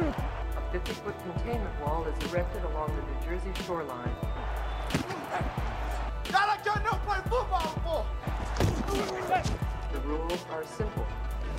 A 0.00 0.62
50-foot 0.72 1.14
containment 1.22 1.80
wall 1.80 2.06
is 2.06 2.30
erected 2.30 2.64
along 2.64 2.88
the 2.96 3.02
New 3.02 3.36
Jersey 3.36 3.52
shoreline. 3.66 4.14
Y'all 6.30 6.48
like 6.48 6.64
y'all 6.64 6.98
play 7.06 7.18
football 7.28 7.74
before. 7.74 8.06
The 9.92 10.00
rules 10.00 10.44
are 10.50 10.64
simple. 10.64 11.06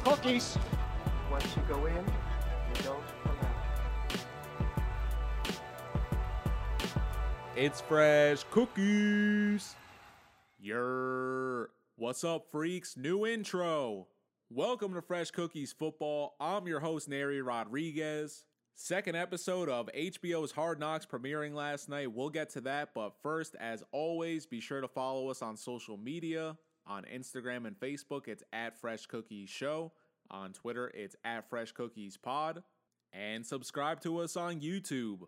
Cookies. 0.04 0.57
Once 1.29 1.55
you 1.55 1.61
go 1.68 1.86
in, 1.86 1.96
you 1.96 2.83
don't 2.83 3.04
come 3.23 3.38
out. 3.41 3.55
It's 7.55 7.82
fresh 7.82 8.43
cookies. 8.50 9.75
Yer. 10.60 11.69
What's 11.96 12.23
up, 12.23 12.47
freaks? 12.51 12.97
New 12.97 13.28
intro. 13.28 14.07
Welcome 14.54 14.96
to 14.96 15.01
Fresh 15.01 15.32
Cookies 15.32 15.71
Football. 15.71 16.36
I'm 16.37 16.68
your 16.68 16.82
host, 16.82 17.07
Neri 17.07 17.41
Rodriguez. 17.41 18.43
Second 18.75 19.15
episode 19.15 19.69
of 19.69 19.89
HBO's 19.96 20.51
Hard 20.51 20.77
Knocks 20.77 21.05
premiering 21.05 21.54
last 21.54 21.87
night. 21.87 22.11
We'll 22.11 22.29
get 22.29 22.50
to 22.50 22.61
that, 22.61 22.89
but 22.93 23.14
first, 23.24 23.55
as 23.61 23.82
always, 23.93 24.46
be 24.46 24.60
sure 24.60 24.82
to 24.82 24.89
follow 24.89 25.29
us 25.29 25.41
on 25.41 25.55
social 25.55 25.96
media. 25.96 26.57
On 26.86 27.05
Instagram 27.05 27.65
and 27.65 27.79
Facebook, 27.79 28.27
it's 28.27 28.43
at 28.51 28.77
Fresh 28.77 29.05
Cookies 29.05 29.50
Show. 29.50 29.93
On 30.29 30.52
Twitter, 30.52 30.91
it's 30.93 31.15
at 31.24 31.49
Fresh 31.49 31.71
Cookies 31.71 32.17
Pod. 32.17 32.61
And 33.13 33.45
subscribe 33.45 34.02
to 34.02 34.17
us 34.17 34.36
on 34.36 34.59
YouTube. 34.59 35.19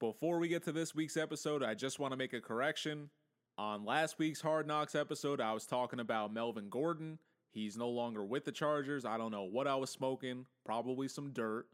Before 0.00 0.38
we 0.38 0.48
get 0.48 0.64
to 0.64 0.72
this 0.72 0.94
week's 0.94 1.16
episode, 1.16 1.62
I 1.62 1.72
just 1.72 1.98
want 1.98 2.12
to 2.12 2.18
make 2.18 2.34
a 2.34 2.42
correction. 2.42 3.08
On 3.56 3.86
last 3.86 4.18
week's 4.18 4.42
Hard 4.42 4.66
Knocks 4.66 4.94
episode, 4.94 5.40
I 5.40 5.54
was 5.54 5.64
talking 5.64 5.98
about 5.98 6.30
Melvin 6.30 6.68
Gordon. 6.68 7.20
He's 7.50 7.76
no 7.76 7.88
longer 7.88 8.24
with 8.24 8.44
the 8.44 8.52
Chargers. 8.52 9.04
I 9.04 9.16
don't 9.16 9.30
know 9.30 9.44
what 9.44 9.66
I 9.66 9.76
was 9.76 9.90
smoking, 9.90 10.46
probably 10.64 11.08
some 11.08 11.32
dirt, 11.32 11.66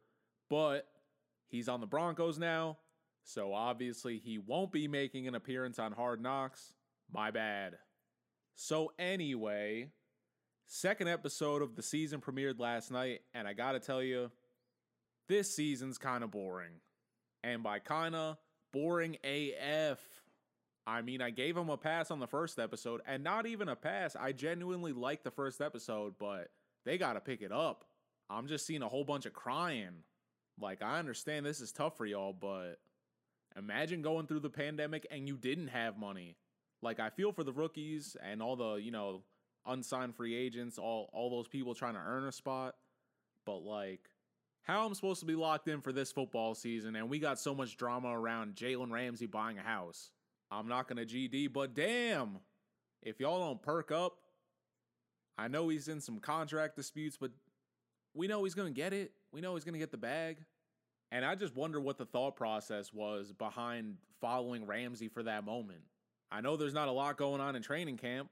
but 0.49 0.87
he's 1.49 1.69
on 1.69 1.81
the 1.81 1.87
Broncos 1.87 2.39
now. 2.39 2.79
So 3.25 3.53
obviously, 3.53 4.19
he 4.19 4.39
won't 4.39 4.73
be 4.73 4.89
making 4.89 5.29
an 5.29 5.35
appearance 5.35 5.79
on 5.79 5.93
Hard 5.93 6.21
Knocks. 6.21 6.73
My 7.13 7.31
bad. 7.31 7.79
So, 8.55 8.93
anyway, 8.99 9.91
second 10.67 11.09
episode 11.09 11.63
of 11.63 11.75
the 11.75 11.83
season 11.83 12.21
premiered 12.21 12.59
last 12.59 12.91
night, 12.91 13.23
and 13.35 13.47
I 13.47 13.53
gotta 13.53 13.81
tell 13.81 14.03
you, 14.03 14.31
this 15.29 15.55
season's 15.55 15.99
kind 15.99 16.25
of 16.25 16.31
boring. 16.31 16.81
And 17.43 17.63
by 17.63 17.79
kinda, 17.79 18.39
boring 18.73 19.17
AF. 19.25 19.99
I 20.87 21.03
mean, 21.03 21.23
I 21.23 21.31
gave 21.31 21.57
him 21.57 21.69
a 21.69 21.77
pass 21.77 22.11
on 22.11 22.19
the 22.19 22.27
first 22.27 22.59
episode, 22.59 23.03
and 23.07 23.23
not 23.23 23.47
even 23.47 23.69
a 23.69 23.77
pass. 23.77 24.17
I 24.17 24.33
genuinely 24.33 24.93
liked 24.93 25.25
the 25.25 25.31
first 25.31 25.61
episode, 25.61 26.15
but 26.19 26.49
they 26.85 26.99
got 26.99 27.13
to 27.13 27.21
pick 27.21 27.41
it 27.41 27.53
up. 27.53 27.85
I'm 28.29 28.49
just 28.49 28.67
seeing 28.67 28.83
a 28.83 28.89
whole 28.89 29.05
bunch 29.05 29.27
of 29.27 29.33
crying. 29.33 30.03
Like, 30.61 30.83
I 30.83 30.99
understand 30.99 31.47
this 31.47 31.61
is 31.61 31.73
tough 31.73 31.97
for 31.97 32.07
y'all, 32.07 32.33
but 32.33 32.79
imagine 33.57 34.03
going 34.03 34.27
through 34.27 34.41
the 34.41 34.51
pandemic 34.51 35.07
and 35.11 35.29
you 35.29 35.37
didn't 35.37 35.69
have 35.69 35.99
money. 35.99 36.37
Like, 36.83 36.99
I 36.99 37.11
feel 37.11 37.33
for 37.33 37.45
the 37.45 37.53
rookies 37.53 38.17
and 38.23 38.43
all 38.43 38.57
the, 38.57 38.75
you 38.75 38.91
know, 38.91 39.23
unsigned 39.67 40.17
free 40.17 40.35
agents, 40.35 40.79
all, 40.79 41.11
all 41.13 41.31
those 41.31 41.49
people 41.49 41.75
trying 41.75 41.95
to 41.95 42.01
earn 42.01 42.25
a 42.25 42.33
spot. 42.33 42.75
But, 43.47 43.59
like, 43.59 44.01
how 44.63 44.85
I'm 44.85 44.95
supposed 44.95 45.21
to 45.21 45.27
be 45.27 45.35
locked 45.35 45.69
in 45.69 45.81
for 45.81 45.93
this 45.93 46.11
football 46.11 46.55
season, 46.55 46.97
and 46.97 47.09
we 47.09 47.19
got 47.19 47.39
so 47.39 47.55
much 47.55 47.77
drama 47.77 48.09
around 48.09 48.55
Jalen 48.55 48.91
Ramsey 48.91 49.27
buying 49.27 49.59
a 49.59 49.63
house. 49.63 50.11
I'm 50.53 50.69
not 50.69 50.87
gonna 50.87 51.07
GD, 51.07 51.53
but 51.53 51.75
damn, 51.75 52.39
if 53.03 53.19
y'all 53.19 53.41
don't 53.41 53.63
perk 53.63 53.91
up, 53.91 54.19
I 55.39 55.49
know 55.49 55.71
he's 55.71 55.89
in 55.89 56.01
some 56.01 56.21
contract 56.21 56.77
disputes, 56.77 57.17
but 57.19 57.31
we 58.15 58.29
know 58.29 58.45
he's 58.45 58.55
gonna 58.55 58.71
get 58.71 58.93
it. 58.93 59.13
We 59.33 59.41
know 59.41 59.55
he's 59.55 59.65
gonna 59.65 59.79
get 59.79 59.91
the 59.91 59.97
bag. 59.97 60.45
And 61.11 61.25
I 61.25 61.35
just 61.35 61.57
wonder 61.57 61.81
what 61.81 61.97
the 61.97 62.05
thought 62.05 62.37
process 62.37 62.93
was 62.93 63.33
behind 63.33 63.97
following 64.21 64.67
Ramsey 64.67 65.09
for 65.09 65.23
that 65.23 65.45
moment. 65.45 65.81
I 66.31 66.43
know 66.43 66.57
there's 66.57 66.75
not 66.75 66.89
a 66.89 66.93
lot 66.93 67.17
going 67.17 67.41
on 67.41 67.57
in 67.57 67.63
training 67.63 67.97
camp, 67.97 68.31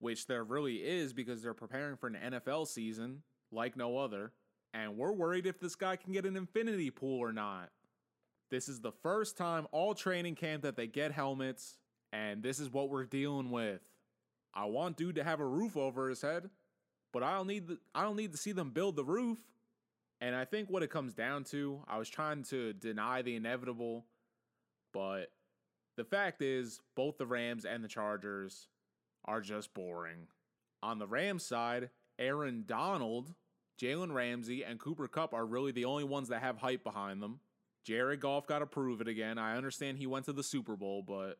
which 0.00 0.26
there 0.26 0.44
really 0.44 0.76
is 0.76 1.12
because 1.12 1.42
they're 1.42 1.54
preparing 1.54 1.96
for 1.96 2.08
an 2.08 2.16
NFL 2.16 2.66
season 2.66 3.22
like 3.52 3.76
no 3.76 3.96
other. 3.96 4.32
And 4.74 4.96
we're 4.96 5.12
worried 5.12 5.46
if 5.46 5.58
this 5.58 5.74
guy 5.74 5.96
can 5.96 6.12
get 6.12 6.24
an 6.26 6.36
infinity 6.36 6.90
pool 6.90 7.18
or 7.18 7.32
not. 7.32 7.70
This 8.50 8.68
is 8.68 8.80
the 8.80 8.92
first 8.92 9.36
time 9.36 9.66
all 9.72 9.94
training 9.94 10.34
camp 10.34 10.62
that 10.62 10.76
they 10.76 10.86
get 10.86 11.12
helmets, 11.12 11.78
and 12.12 12.42
this 12.42 12.58
is 12.58 12.70
what 12.70 12.90
we're 12.90 13.04
dealing 13.04 13.50
with. 13.50 13.80
I 14.52 14.64
want 14.64 14.96
dude 14.96 15.14
to 15.16 15.24
have 15.24 15.40
a 15.40 15.46
roof 15.46 15.76
over 15.76 16.08
his 16.08 16.20
head, 16.20 16.50
but 17.12 17.22
I 17.22 17.34
don't 17.34 17.46
need 17.46 17.68
the, 17.68 17.78
I 17.94 18.02
don't 18.02 18.16
need 18.16 18.32
to 18.32 18.38
see 18.38 18.52
them 18.52 18.70
build 18.70 18.96
the 18.96 19.04
roof. 19.04 19.38
And 20.20 20.34
I 20.34 20.44
think 20.44 20.68
what 20.68 20.82
it 20.82 20.90
comes 20.90 21.14
down 21.14 21.44
to, 21.44 21.80
I 21.88 21.96
was 21.96 22.08
trying 22.08 22.42
to 22.44 22.72
deny 22.74 23.22
the 23.22 23.36
inevitable, 23.36 24.04
but 24.92 25.30
the 25.96 26.04
fact 26.04 26.42
is 26.42 26.80
both 26.94 27.16
the 27.16 27.26
Rams 27.26 27.64
and 27.64 27.82
the 27.82 27.88
Chargers 27.88 28.66
are 29.24 29.40
just 29.40 29.72
boring. 29.72 30.26
On 30.82 30.98
the 30.98 31.06
Rams 31.06 31.44
side, 31.44 31.90
Aaron 32.18 32.64
Donald 32.66 33.34
Jalen 33.80 34.12
Ramsey 34.12 34.62
and 34.62 34.78
Cooper 34.78 35.08
Kupp 35.08 35.32
are 35.32 35.46
really 35.46 35.72
the 35.72 35.86
only 35.86 36.04
ones 36.04 36.28
that 36.28 36.42
have 36.42 36.58
hype 36.58 36.84
behind 36.84 37.22
them. 37.22 37.40
Jared 37.84 38.20
Goff 38.20 38.46
got 38.46 38.58
to 38.60 38.66
prove 38.66 39.00
it 39.00 39.08
again. 39.08 39.38
I 39.38 39.56
understand 39.56 39.98
he 39.98 40.06
went 40.06 40.26
to 40.26 40.32
the 40.32 40.42
Super 40.42 40.76
Bowl, 40.76 41.02
but 41.02 41.38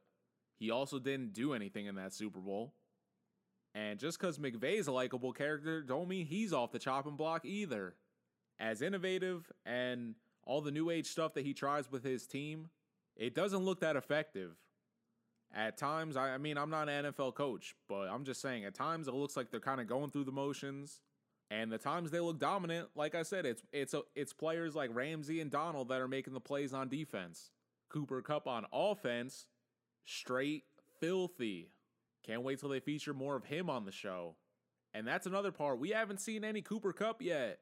he 0.58 0.70
also 0.70 0.98
didn't 0.98 1.32
do 1.32 1.52
anything 1.52 1.86
in 1.86 1.96
that 1.96 2.12
Super 2.12 2.40
Bowl. 2.40 2.74
And 3.74 3.98
just 3.98 4.18
because 4.18 4.38
McVay's 4.38 4.88
a 4.88 4.92
likable 4.92 5.32
character, 5.32 5.82
don't 5.82 6.08
mean 6.08 6.26
he's 6.26 6.52
off 6.52 6.72
the 6.72 6.78
chopping 6.78 7.16
block 7.16 7.44
either. 7.44 7.94
As 8.58 8.82
innovative 8.82 9.50
and 9.64 10.16
all 10.44 10.60
the 10.60 10.70
new 10.70 10.90
age 10.90 11.06
stuff 11.06 11.34
that 11.34 11.46
he 11.46 11.54
tries 11.54 11.90
with 11.90 12.04
his 12.04 12.26
team, 12.26 12.68
it 13.16 13.34
doesn't 13.34 13.64
look 13.64 13.80
that 13.80 13.96
effective. 13.96 14.56
At 15.54 15.76
times, 15.76 16.16
I, 16.16 16.30
I 16.30 16.38
mean, 16.38 16.56
I'm 16.58 16.70
not 16.70 16.88
an 16.88 17.06
NFL 17.06 17.34
coach, 17.34 17.74
but 17.88 18.08
I'm 18.08 18.24
just 18.24 18.40
saying, 18.40 18.64
at 18.64 18.74
times 18.74 19.08
it 19.08 19.14
looks 19.14 19.36
like 19.36 19.50
they're 19.50 19.60
kind 19.60 19.80
of 19.80 19.86
going 19.86 20.10
through 20.10 20.24
the 20.24 20.32
motions. 20.32 21.00
And 21.50 21.72
the 21.72 21.78
times 21.78 22.10
they 22.10 22.20
look 22.20 22.38
dominant, 22.38 22.88
like 22.94 23.14
I 23.14 23.22
said, 23.22 23.44
it's 23.44 23.62
it's 23.72 23.94
a, 23.94 24.02
it's 24.14 24.32
players 24.32 24.76
like 24.76 24.94
Ramsey 24.94 25.40
and 25.40 25.50
Donald 25.50 25.88
that 25.88 26.00
are 26.00 26.08
making 26.08 26.32
the 26.32 26.40
plays 26.40 26.72
on 26.72 26.88
defense. 26.88 27.50
Cooper 27.88 28.22
Kupp 28.22 28.46
on 28.46 28.66
offense, 28.72 29.46
straight 30.04 30.64
filthy. 31.00 31.72
Can't 32.24 32.42
wait 32.42 32.60
till 32.60 32.68
they 32.68 32.80
feature 32.80 33.14
more 33.14 33.34
of 33.34 33.44
him 33.44 33.68
on 33.68 33.84
the 33.84 33.92
show. 33.92 34.36
And 34.94 35.06
that's 35.06 35.26
another 35.26 35.50
part. 35.50 35.78
We 35.80 35.90
haven't 35.90 36.20
seen 36.20 36.44
any 36.44 36.62
Cooper 36.62 36.92
Kupp 36.92 37.22
yet. 37.22 37.58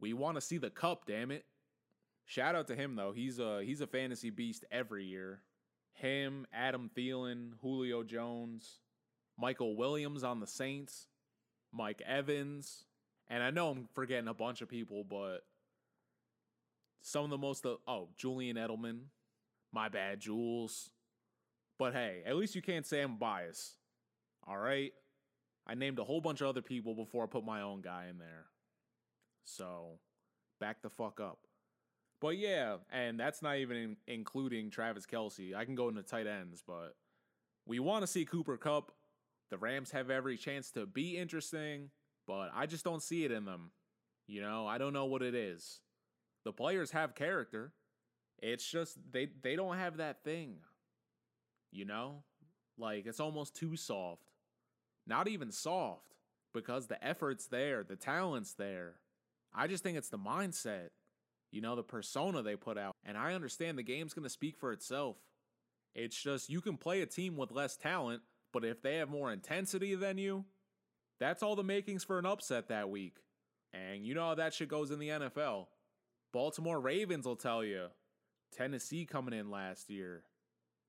We 0.00 0.12
want 0.12 0.36
to 0.36 0.40
see 0.40 0.58
the 0.58 0.70
cup, 0.70 1.04
damn 1.06 1.30
it. 1.30 1.46
Shout 2.26 2.54
out 2.54 2.66
to 2.68 2.76
him 2.76 2.96
though. 2.96 3.12
He's 3.12 3.38
a 3.38 3.62
he's 3.64 3.80
a 3.80 3.86
fantasy 3.86 4.30
beast 4.30 4.64
every 4.70 5.04
year. 5.04 5.42
Him, 5.94 6.46
Adam 6.52 6.90
Thielen, 6.94 7.52
Julio 7.62 8.02
Jones, 8.02 8.80
Michael 9.38 9.76
Williams 9.76 10.24
on 10.24 10.40
the 10.40 10.46
Saints, 10.46 11.08
Mike 11.72 12.02
Evans, 12.04 12.84
and 13.28 13.42
I 13.42 13.50
know 13.50 13.70
I'm 13.70 13.88
forgetting 13.94 14.28
a 14.28 14.34
bunch 14.34 14.62
of 14.62 14.68
people, 14.68 15.04
but 15.04 15.40
some 17.02 17.24
of 17.24 17.30
the 17.30 17.38
most 17.38 17.64
oh 17.66 18.08
Julian 18.16 18.56
Edelman, 18.56 19.00
my 19.72 19.88
bad, 19.88 20.20
Jules. 20.20 20.90
But 21.78 21.92
hey, 21.92 22.22
at 22.26 22.36
least 22.36 22.54
you 22.54 22.62
can't 22.62 22.86
say 22.86 23.02
I'm 23.02 23.18
biased. 23.18 23.74
All 24.46 24.58
right, 24.58 24.92
I 25.66 25.74
named 25.74 25.98
a 25.98 26.04
whole 26.04 26.20
bunch 26.20 26.40
of 26.40 26.48
other 26.48 26.62
people 26.62 26.94
before 26.94 27.24
I 27.24 27.26
put 27.26 27.44
my 27.44 27.62
own 27.62 27.80
guy 27.80 28.06
in 28.08 28.18
there. 28.18 28.46
So, 29.44 29.98
back 30.60 30.82
the 30.82 30.90
fuck 30.90 31.20
up. 31.20 31.38
But 32.20 32.38
yeah, 32.38 32.76
and 32.90 33.20
that's 33.20 33.42
not 33.42 33.56
even 33.58 33.76
in, 33.76 33.96
including 34.06 34.70
Travis 34.70 35.06
Kelce. 35.06 35.54
I 35.54 35.64
can 35.64 35.74
go 35.74 35.88
into 35.88 36.02
tight 36.02 36.26
ends, 36.26 36.62
but 36.66 36.94
we 37.66 37.78
want 37.78 38.02
to 38.02 38.06
see 38.06 38.24
Cooper 38.24 38.56
Kupp. 38.56 38.92
The 39.50 39.58
Rams 39.58 39.90
have 39.90 40.10
every 40.10 40.36
chance 40.36 40.70
to 40.72 40.86
be 40.86 41.16
interesting 41.16 41.90
but 42.26 42.50
I 42.54 42.66
just 42.66 42.84
don't 42.84 43.02
see 43.02 43.24
it 43.24 43.30
in 43.30 43.44
them. 43.44 43.70
You 44.26 44.40
know, 44.40 44.66
I 44.66 44.78
don't 44.78 44.92
know 44.92 45.04
what 45.04 45.22
it 45.22 45.34
is. 45.34 45.80
The 46.44 46.52
players 46.52 46.90
have 46.90 47.14
character. 47.14 47.72
It's 48.42 48.68
just 48.68 48.98
they 49.10 49.28
they 49.42 49.56
don't 49.56 49.76
have 49.76 49.98
that 49.98 50.24
thing. 50.24 50.56
You 51.72 51.84
know? 51.84 52.22
Like 52.78 53.06
it's 53.06 53.20
almost 53.20 53.54
too 53.54 53.76
soft. 53.76 54.30
Not 55.06 55.28
even 55.28 55.52
soft 55.52 56.14
because 56.52 56.86
the 56.86 57.02
effort's 57.04 57.46
there, 57.46 57.84
the 57.84 57.96
talent's 57.96 58.54
there. 58.54 58.94
I 59.54 59.66
just 59.66 59.82
think 59.82 59.96
it's 59.96 60.08
the 60.08 60.18
mindset. 60.18 60.88
You 61.52 61.60
know, 61.60 61.76
the 61.76 61.82
persona 61.82 62.42
they 62.42 62.56
put 62.56 62.76
out. 62.76 62.92
And 63.04 63.16
I 63.16 63.34
understand 63.34 63.78
the 63.78 63.82
game's 63.82 64.14
going 64.14 64.24
to 64.24 64.30
speak 64.30 64.58
for 64.58 64.72
itself. 64.72 65.16
It's 65.94 66.20
just 66.20 66.50
you 66.50 66.60
can 66.60 66.76
play 66.76 67.00
a 67.00 67.06
team 67.06 67.36
with 67.36 67.52
less 67.52 67.76
talent, 67.76 68.22
but 68.52 68.64
if 68.64 68.82
they 68.82 68.96
have 68.96 69.08
more 69.08 69.32
intensity 69.32 69.94
than 69.94 70.18
you, 70.18 70.44
that's 71.18 71.42
all 71.42 71.56
the 71.56 71.62
makings 71.62 72.04
for 72.04 72.18
an 72.18 72.26
upset 72.26 72.68
that 72.68 72.90
week. 72.90 73.16
And 73.72 74.04
you 74.06 74.14
know 74.14 74.28
how 74.28 74.34
that 74.36 74.54
shit 74.54 74.68
goes 74.68 74.90
in 74.90 74.98
the 74.98 75.08
NFL. 75.08 75.66
Baltimore 76.32 76.80
Ravens 76.80 77.26
will 77.26 77.36
tell 77.36 77.64
you. 77.64 77.86
Tennessee 78.56 79.04
coming 79.04 79.38
in 79.38 79.50
last 79.50 79.90
year. 79.90 80.22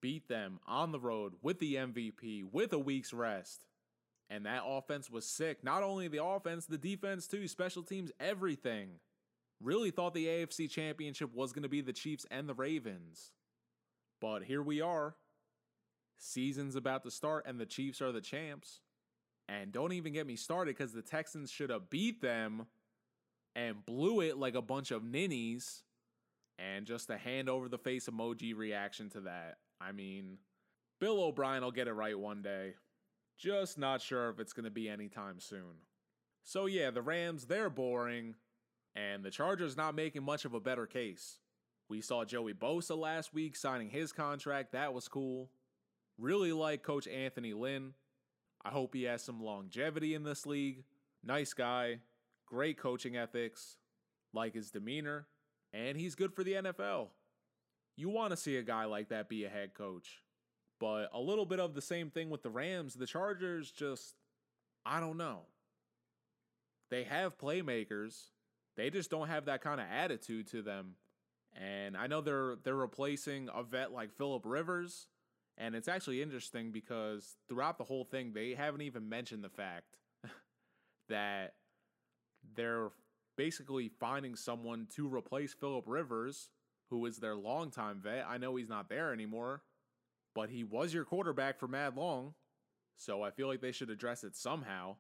Beat 0.02 0.28
them 0.28 0.60
on 0.68 0.92
the 0.92 1.00
road 1.00 1.34
with 1.42 1.60
the 1.60 1.76
MVP, 1.76 2.44
with 2.52 2.72
a 2.74 2.80
week's 2.80 3.14
rest. 3.14 3.66
And 4.30 4.46
that 4.46 4.64
offense 4.66 5.10
was 5.10 5.26
sick. 5.26 5.64
Not 5.64 5.84
only 5.84 6.08
the 6.08 6.24
offense, 6.24 6.66
the 6.66 6.78
defense 6.78 7.28
too, 7.28 7.48
special 7.48 7.84
teams, 7.84 8.12
everything. 8.20 9.00
Really 9.62 9.90
thought 9.90 10.14
the 10.14 10.28
AFC 10.28 10.70
Championship 10.70 11.34
was 11.34 11.52
going 11.52 11.64
to 11.64 11.70
be 11.70 11.82
the 11.82 11.94
Chiefs 11.94 12.26
and 12.30 12.48
the 12.48 12.54
Ravens. 12.54 13.32
But 14.22 14.44
here 14.44 14.62
we 14.62 14.82
are. 14.82 15.16
Season's 16.20 16.76
about 16.76 17.04
to 17.04 17.12
start, 17.12 17.46
and 17.48 17.60
the 17.60 17.66
Chiefs 17.66 18.02
are 18.02 18.12
the 18.12 18.22
champs. 18.22 18.82
And 19.50 19.72
don't 19.72 19.94
even 19.94 20.14
get 20.14 20.28
me 20.28 20.36
started 20.36 20.76
because 20.76 20.94
the 20.94 21.02
Texans 21.02 21.50
should 21.50 21.70
have 21.70 21.90
beat 21.90 22.22
them 22.22 22.68
and 23.56 23.86
blew 23.86 24.22
it 24.22 24.38
like 24.38 24.56
a 24.56 24.62
bunch 24.62 24.92
of 24.92 25.04
ninnies. 25.04 25.84
And 26.60 26.86
just 26.86 27.10
a 27.10 27.18
hand 27.18 27.50
over 27.50 27.70
the 27.70 27.78
face 27.78 28.10
emoji 28.10 28.56
reaction 28.56 29.10
to 29.12 29.22
that. 29.22 29.58
I 29.80 29.92
mean, 29.92 30.40
Bill 31.00 31.24
O'Brien 31.24 31.64
will 31.64 31.72
get 31.72 31.88
it 31.88 31.94
right 31.94 32.18
one 32.18 32.42
day. 32.42 32.74
Just 33.38 33.78
not 33.78 34.02
sure 34.02 34.30
if 34.30 34.40
it's 34.40 34.54
going 34.54 34.64
to 34.66 34.72
be 34.72 34.90
anytime 34.90 35.40
soon. 35.40 35.84
So, 36.44 36.66
yeah, 36.66 36.90
the 36.90 37.04
Rams, 37.04 37.46
they're 37.46 37.70
boring. 37.70 38.36
And 38.96 39.24
the 39.24 39.30
Chargers 39.30 39.78
not 39.78 39.94
making 39.94 40.24
much 40.24 40.46
of 40.46 40.56
a 40.56 40.60
better 40.60 40.88
case. 40.88 41.38
We 41.90 42.02
saw 42.02 42.26
Joey 42.26 42.54
Bosa 42.54 42.98
last 42.98 43.34
week 43.34 43.56
signing 43.56 43.90
his 43.90 44.12
contract. 44.12 44.72
That 44.72 44.94
was 44.94 45.08
cool. 45.08 45.52
Really 46.18 46.52
like 46.52 46.82
Coach 46.82 47.08
Anthony 47.08 47.54
Lynn. 47.54 47.94
I 48.68 48.70
hope 48.70 48.94
he 48.94 49.04
has 49.04 49.24
some 49.24 49.42
longevity 49.42 50.14
in 50.14 50.24
this 50.24 50.46
league. 50.46 50.84
Nice 51.24 51.54
guy, 51.54 52.00
great 52.46 52.78
coaching 52.78 53.16
ethics, 53.16 53.78
like 54.34 54.56
his 54.56 54.72
demeanor, 54.72 55.26
and 55.72 55.98
he's 55.98 56.16
good 56.16 56.34
for 56.34 56.44
the 56.44 56.54
NFL. 56.54 57.08
You 57.96 58.10
want 58.10 58.32
to 58.32 58.38
see 58.38 58.58
a 58.58 58.64
guy 58.64 58.84
like 58.84 59.08
that 59.08 59.30
be 59.30 59.46
a 59.46 59.50
head 59.50 59.74
coach. 59.74 60.22
But 60.82 61.10
a 61.14 61.20
little 61.20 61.46
bit 61.46 61.62
of 61.62 61.76
the 61.76 61.82
same 61.82 62.10
thing 62.10 62.30
with 62.30 62.44
the 62.44 62.50
Rams. 62.50 62.94
The 62.94 63.08
Chargers 63.08 63.72
just, 63.72 64.16
I 64.86 65.00
don't 65.00 65.18
know. 65.18 65.44
They 66.92 67.06
have 67.06 67.38
playmakers. 67.38 68.32
They 68.76 68.90
just 68.90 69.10
don't 69.10 69.30
have 69.30 69.46
that 69.46 69.62
kind 69.62 69.80
of 69.80 69.88
attitude 69.90 70.48
to 70.52 70.62
them. 70.62 70.96
And 71.58 71.96
I 71.96 72.08
know 72.08 72.20
they're 72.20 72.58
they're 72.64 72.76
replacing 72.76 73.50
a 73.54 73.64
vet 73.64 73.94
like 73.94 74.12
Philip 74.12 74.44
Rivers, 74.46 75.08
and 75.58 75.76
it's 75.76 75.88
actually 75.88 76.22
interesting 76.22 76.72
because 76.72 77.36
throughout 77.50 77.78
the 77.78 77.84
whole 77.84 78.04
thing, 78.04 78.32
they 78.34 78.54
haven't 78.54 78.82
even 78.82 79.10
mentioned 79.10 79.44
the 79.44 79.50
fact 79.50 79.98
that 81.10 81.54
they're 82.56 82.90
basically 83.38 83.90
finding 84.00 84.36
someone 84.36 84.88
to 84.96 85.14
replace 85.14 85.54
Philip 85.54 85.86
Rivers, 85.88 86.50
who 86.90 87.06
is 87.06 87.18
their 87.18 87.36
longtime 87.36 88.02
vet. 88.02 88.26
I 88.28 88.38
know 88.38 88.56
he's 88.56 88.70
not 88.70 88.90
there 88.90 89.12
anymore, 89.12 89.64
but 90.36 90.50
he 90.50 90.64
was 90.64 90.94
your 90.94 91.06
quarterback 91.06 91.60
for 91.60 91.68
mad 91.68 91.96
long. 91.96 92.36
So 92.96 93.24
I 93.24 93.32
feel 93.32 93.48
like 93.48 93.62
they 93.62 93.72
should 93.72 93.90
address 93.90 94.24
it 94.24 94.36
somehow. 94.36 94.98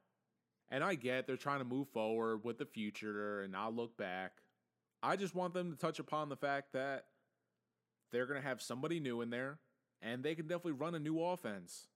And 0.69 0.83
I 0.83 0.95
get 0.95 1.27
they're 1.27 1.37
trying 1.37 1.59
to 1.59 1.65
move 1.65 1.87
forward 1.89 2.43
with 2.43 2.57
the 2.57 2.65
future 2.65 3.41
and 3.41 3.53
not 3.53 3.75
look 3.75 3.95
back. 3.95 4.33
I 5.03 5.15
just 5.15 5.35
want 5.35 5.53
them 5.53 5.71
to 5.71 5.77
touch 5.77 5.99
upon 5.99 6.29
the 6.29 6.35
fact 6.35 6.73
that 6.73 7.05
they're 8.11 8.25
going 8.25 8.41
to 8.41 8.47
have 8.47 8.61
somebody 8.61 8.99
new 8.99 9.21
in 9.21 9.29
there 9.29 9.59
and 10.01 10.23
they 10.23 10.35
can 10.35 10.47
definitely 10.47 10.73
run 10.73 10.95
a 10.95 10.99
new 10.99 11.21
offense. 11.21 11.87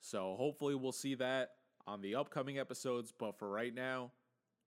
So 0.00 0.34
hopefully 0.36 0.74
we'll 0.74 0.92
see 0.92 1.14
that 1.16 1.50
on 1.86 2.00
the 2.00 2.14
upcoming 2.14 2.58
episodes, 2.58 3.12
but 3.16 3.38
for 3.38 3.48
right 3.48 3.74
now, 3.74 4.12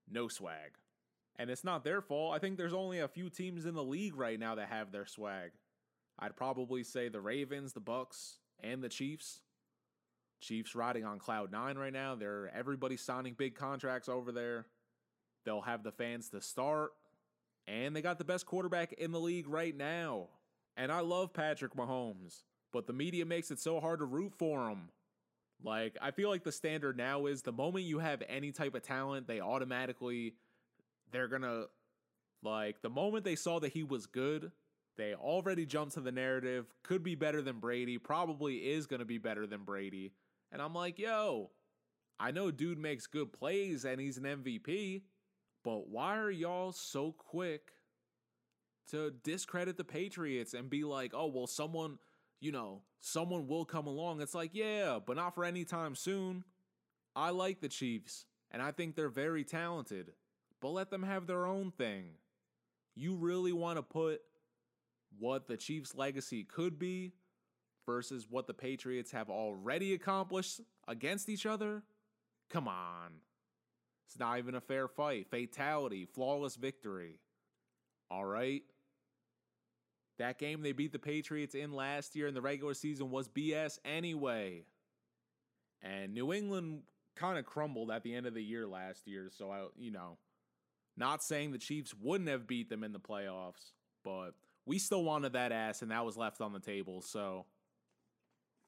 no 0.09 0.27
swag. 0.27 0.71
And 1.37 1.49
it's 1.49 1.63
not 1.63 1.83
their 1.83 2.01
fault. 2.01 2.33
I 2.33 2.39
think 2.39 2.57
there's 2.57 2.73
only 2.73 2.99
a 2.99 3.07
few 3.07 3.29
teams 3.29 3.65
in 3.65 3.73
the 3.73 3.83
league 3.83 4.15
right 4.15 4.39
now 4.39 4.55
that 4.55 4.69
have 4.69 4.91
their 4.91 5.05
swag. 5.05 5.51
I'd 6.17 6.37
probably 6.37 6.83
say 6.83 7.09
the 7.09 7.19
Ravens, 7.19 7.73
the 7.73 7.81
Bucks, 7.81 8.39
and 8.63 8.81
the 8.81 8.89
Chiefs. 8.89 9.41
Chiefs 10.39 10.75
riding 10.75 11.03
on 11.03 11.19
cloud 11.19 11.51
9 11.51 11.77
right 11.77 11.91
now. 11.91 12.15
They're 12.15 12.51
everybody 12.55 12.95
signing 12.95 13.33
big 13.33 13.55
contracts 13.55 14.07
over 14.07 14.31
there. 14.31 14.67
They'll 15.43 15.61
have 15.61 15.83
the 15.83 15.91
fans 15.91 16.29
to 16.29 16.41
start 16.41 16.91
and 17.67 17.95
they 17.95 18.01
got 18.01 18.17
the 18.17 18.23
best 18.23 18.45
quarterback 18.45 18.93
in 18.93 19.11
the 19.11 19.19
league 19.19 19.47
right 19.47 19.75
now. 19.75 20.27
And 20.77 20.91
I 20.91 20.99
love 20.99 21.33
Patrick 21.33 21.75
Mahomes, 21.75 22.43
but 22.73 22.87
the 22.87 22.93
media 22.93 23.25
makes 23.25 23.51
it 23.51 23.59
so 23.59 23.79
hard 23.79 23.99
to 23.99 24.05
root 24.05 24.33
for 24.37 24.69
him. 24.69 24.89
Like, 25.63 25.97
I 26.01 26.11
feel 26.11 26.29
like 26.29 26.43
the 26.43 26.51
standard 26.51 26.97
now 26.97 27.27
is 27.27 27.41
the 27.41 27.51
moment 27.51 27.85
you 27.85 27.99
have 27.99 28.21
any 28.27 28.51
type 28.51 28.75
of 28.75 28.83
talent, 28.83 29.27
they 29.27 29.39
automatically, 29.39 30.35
they're 31.11 31.29
gonna, 31.29 31.65
like, 32.43 32.81
the 32.81 32.89
moment 32.89 33.23
they 33.23 33.37
saw 33.37 33.59
that 33.59 33.71
he 33.71 33.83
was 33.83 34.05
good, 34.05 34.51
they 34.97 35.13
already 35.13 35.65
jumped 35.65 35.93
to 35.93 36.01
the 36.01 36.11
narrative, 36.11 36.65
could 36.83 37.03
be 37.03 37.15
better 37.15 37.41
than 37.41 37.59
Brady, 37.59 37.97
probably 37.97 38.57
is 38.57 38.85
gonna 38.85 39.05
be 39.05 39.17
better 39.17 39.47
than 39.47 39.63
Brady. 39.63 40.13
And 40.51 40.61
I'm 40.61 40.73
like, 40.73 40.99
yo, 40.99 41.51
I 42.19 42.31
know 42.31 42.51
dude 42.51 42.77
makes 42.77 43.07
good 43.07 43.31
plays 43.33 43.85
and 43.85 43.99
he's 43.99 44.17
an 44.17 44.23
MVP, 44.23 45.03
but 45.63 45.87
why 45.87 46.17
are 46.17 46.31
y'all 46.31 46.71
so 46.71 47.13
quick 47.13 47.71
to 48.91 49.11
discredit 49.23 49.77
the 49.77 49.83
Patriots 49.83 50.53
and 50.53 50.69
be 50.69 50.83
like, 50.83 51.13
oh, 51.13 51.27
well, 51.27 51.47
someone, 51.47 51.97
you 52.39 52.51
know, 52.51 52.81
someone 52.99 53.47
will 53.47 53.65
come 53.65 53.87
along? 53.87 54.21
It's 54.21 54.35
like, 54.35 54.51
yeah, 54.53 54.99
but 55.05 55.15
not 55.15 55.35
for 55.35 55.43
any 55.43 55.65
time 55.65 55.95
soon. 55.95 56.43
I 57.15 57.29
like 57.29 57.61
the 57.61 57.69
Chiefs, 57.69 58.25
and 58.51 58.61
I 58.61 58.71
think 58.71 58.95
they're 58.95 59.09
very 59.09 59.43
talented, 59.43 60.11
but 60.61 60.69
let 60.69 60.89
them 60.89 61.03
have 61.03 61.27
their 61.27 61.45
own 61.45 61.71
thing. 61.71 62.15
You 62.95 63.15
really 63.15 63.53
want 63.53 63.77
to 63.77 63.83
put 63.83 64.21
what 65.17 65.47
the 65.47 65.57
Chiefs' 65.57 65.95
legacy 65.95 66.43
could 66.43 66.77
be 66.77 67.13
versus 67.85 68.27
what 68.29 68.47
the 68.47 68.53
Patriots 68.53 69.11
have 69.11 69.29
already 69.29 69.93
accomplished 69.93 70.61
against 70.87 71.29
each 71.29 71.45
other? 71.45 71.83
Come 72.49 72.67
on. 72.67 73.11
It's 74.07 74.19
not 74.19 74.37
even 74.37 74.55
a 74.55 74.61
fair 74.61 74.87
fight. 74.87 75.27
Fatality, 75.29 76.05
flawless 76.05 76.55
victory. 76.55 77.19
All 78.11 78.25
right. 78.25 78.63
That 80.17 80.39
game 80.39 80.61
they 80.61 80.71
beat 80.71 80.91
the 80.91 80.99
Patriots 80.99 81.55
in 81.55 81.73
last 81.73 82.15
year 82.15 82.27
in 82.27 82.33
the 82.33 82.41
regular 82.41 82.73
season 82.73 83.11
was 83.11 83.27
BS 83.27 83.79
anyway. 83.83 84.63
And 85.81 86.13
New 86.13 86.33
England 86.33 86.83
kind 87.15 87.37
of 87.37 87.45
crumbled 87.45 87.91
at 87.91 88.03
the 88.03 88.13
end 88.15 88.25
of 88.25 88.33
the 88.33 88.43
year 88.43 88.65
last 88.65 89.07
year. 89.07 89.29
So, 89.35 89.51
I, 89.51 89.65
you 89.77 89.91
know, 89.91 90.17
not 90.97 91.23
saying 91.23 91.51
the 91.51 91.57
Chiefs 91.57 91.93
wouldn't 91.93 92.29
have 92.29 92.47
beat 92.47 92.69
them 92.69 92.83
in 92.83 92.93
the 92.93 92.99
playoffs, 92.99 93.71
but 94.03 94.31
we 94.65 94.79
still 94.79 95.03
wanted 95.03 95.33
that 95.33 95.51
ass, 95.51 95.81
and 95.81 95.91
that 95.91 96.05
was 96.05 96.17
left 96.17 96.41
on 96.41 96.53
the 96.53 96.59
table. 96.59 97.01
So, 97.01 97.45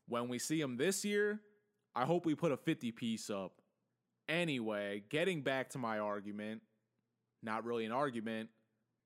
when 0.07 0.27
we 0.27 0.39
see 0.39 0.61
them 0.61 0.77
this 0.77 1.03
year, 1.03 1.39
I 1.95 2.05
hope 2.05 2.25
we 2.25 2.35
put 2.35 2.51
a 2.51 2.57
50 2.57 2.91
piece 2.91 3.29
up 3.29 3.53
Anyway, 4.29 5.03
getting 5.09 5.41
back 5.41 5.69
to 5.69 5.77
my 5.77 5.99
argument, 5.99 6.61
not 7.42 7.63
really 7.63 7.85
an 7.85 7.94
argument. 7.94 8.49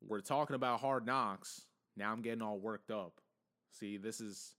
We're 0.07 0.21
talking 0.21 0.55
about 0.55 0.79
hard 0.79 1.05
knocks. 1.05 1.61
Now 1.95 2.11
I'm 2.11 2.21
getting 2.21 2.41
all 2.41 2.59
worked 2.59 2.91
up. 2.91 3.19
See, 3.71 3.97
this 3.97 4.19
is 4.19 4.55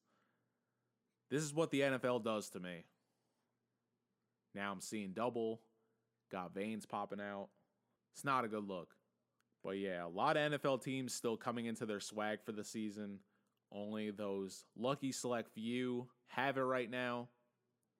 this 1.30 1.42
is 1.42 1.54
what 1.54 1.70
the 1.70 1.80
NFL 1.80 2.24
does 2.24 2.50
to 2.50 2.60
me. 2.60 2.84
Now 4.54 4.70
I'm 4.70 4.80
seeing 4.80 5.12
double, 5.12 5.60
got 6.30 6.54
veins 6.54 6.86
popping 6.86 7.20
out. 7.20 7.48
It's 8.14 8.24
not 8.24 8.44
a 8.44 8.48
good 8.48 8.68
look. 8.68 8.88
But 9.64 9.78
yeah, 9.78 10.04
a 10.04 10.08
lot 10.08 10.36
of 10.36 10.52
NFL 10.52 10.82
teams 10.82 11.14
still 11.14 11.36
coming 11.36 11.66
into 11.66 11.86
their 11.86 12.00
swag 12.00 12.42
for 12.44 12.52
the 12.52 12.64
season. 12.64 13.20
Only 13.72 14.10
those 14.10 14.64
lucky 14.76 15.12
select 15.12 15.54
few 15.54 16.08
have 16.28 16.58
it 16.58 16.62
right 16.62 16.90
now. 16.90 17.28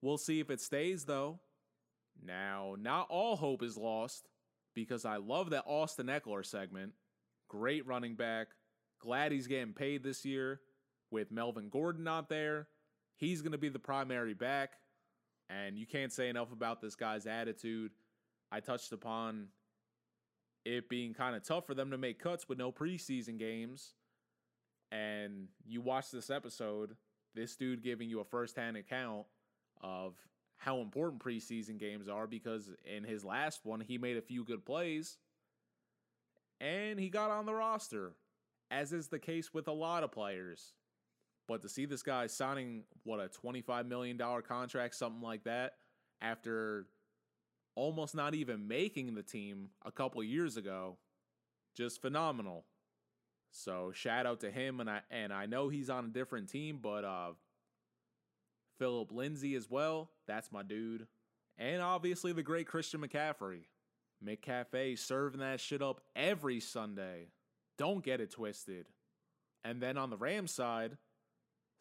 We'll 0.01 0.17
see 0.17 0.39
if 0.39 0.49
it 0.49 0.61
stays 0.61 1.05
though. 1.05 1.39
Now, 2.23 2.75
not 2.79 3.07
all 3.09 3.35
hope 3.35 3.63
is 3.63 3.77
lost 3.77 4.27
because 4.75 5.05
I 5.05 5.17
love 5.17 5.49
that 5.51 5.63
Austin 5.65 6.07
Ekeler 6.07 6.45
segment. 6.45 6.93
Great 7.47 7.87
running 7.87 8.15
back. 8.15 8.47
Glad 9.03 9.33
he's 9.33 9.47
getting 9.47 9.73
paid 9.73 10.01
this 10.01 10.23
year 10.23 10.61
with 11.11 11.29
Melvin 11.29 11.67
Gordon 11.67 12.05
not 12.05 12.29
there. 12.29 12.67
He's 13.17 13.41
going 13.41 13.51
to 13.51 13.57
be 13.57 13.67
the 13.67 13.79
primary 13.79 14.33
back. 14.33 14.75
And 15.49 15.77
you 15.77 15.85
can't 15.85 16.11
say 16.11 16.29
enough 16.29 16.53
about 16.53 16.81
this 16.81 16.95
guy's 16.95 17.27
attitude. 17.27 17.91
I 18.49 18.61
touched 18.61 18.93
upon 18.93 19.49
it 20.63 20.87
being 20.87 21.13
kind 21.13 21.35
of 21.35 21.43
tough 21.43 21.67
for 21.67 21.73
them 21.73 21.91
to 21.91 21.97
make 21.97 22.17
cuts 22.17 22.47
with 22.47 22.57
no 22.57 22.71
preseason 22.71 23.37
games. 23.37 23.93
And 24.89 25.49
you 25.65 25.81
watch 25.81 26.09
this 26.09 26.29
episode, 26.29 26.95
this 27.35 27.57
dude 27.57 27.83
giving 27.83 28.09
you 28.09 28.21
a 28.21 28.25
firsthand 28.25 28.77
account 28.77 29.25
of 29.81 30.15
how 30.55 30.79
important 30.79 31.21
preseason 31.21 31.77
games 31.77 32.07
are 32.07 32.25
because 32.25 32.69
in 32.85 33.03
his 33.03 33.25
last 33.25 33.65
one, 33.65 33.81
he 33.81 33.97
made 33.97 34.15
a 34.15 34.21
few 34.21 34.45
good 34.45 34.65
plays 34.65 35.17
and 36.61 36.97
he 36.97 37.09
got 37.09 37.31
on 37.31 37.45
the 37.45 37.53
roster, 37.53 38.13
as 38.73 38.91
is 38.91 39.07
the 39.07 39.19
case 39.19 39.53
with 39.53 39.67
a 39.67 39.71
lot 39.71 40.03
of 40.03 40.11
players. 40.11 40.73
But 41.47 41.61
to 41.61 41.69
see 41.69 41.85
this 41.85 42.03
guy 42.03 42.27
signing, 42.27 42.83
what, 43.03 43.19
a 43.19 43.29
$25 43.29 43.87
million 43.87 44.17
contract, 44.17 44.95
something 44.95 45.21
like 45.21 45.43
that, 45.43 45.73
after 46.21 46.87
almost 47.75 48.15
not 48.15 48.33
even 48.33 48.67
making 48.67 49.13
the 49.13 49.23
team 49.23 49.69
a 49.85 49.91
couple 49.91 50.23
years 50.23 50.57
ago, 50.57 50.97
just 51.75 52.01
phenomenal. 52.01 52.65
So 53.51 53.91
shout 53.93 54.25
out 54.25 54.39
to 54.39 54.49
him, 54.49 54.79
and 54.79 54.89
I 54.89 55.01
and 55.11 55.31
I 55.31 55.45
know 55.45 55.69
he's 55.69 55.89
on 55.89 56.05
a 56.05 56.09
different 56.09 56.49
team, 56.49 56.79
but 56.81 57.03
uh, 57.03 57.33
Philip 58.79 59.11
Lindsay 59.11 59.53
as 59.55 59.69
well. 59.69 60.09
That's 60.27 60.51
my 60.51 60.63
dude. 60.63 61.07
And 61.57 61.81
obviously 61.81 62.33
the 62.33 62.41
great 62.41 62.67
Christian 62.67 63.01
McCaffrey. 63.01 63.65
McCafe 64.25 64.97
serving 64.97 65.41
that 65.41 65.59
shit 65.59 65.83
up 65.83 66.01
every 66.15 66.59
Sunday. 66.59 67.27
Don't 67.77 68.03
get 68.03 68.21
it 68.21 68.31
twisted. 68.31 68.87
And 69.63 69.81
then 69.81 69.97
on 69.97 70.09
the 70.09 70.17
Rams 70.17 70.51
side, 70.51 70.97